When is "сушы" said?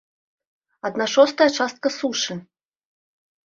1.99-2.41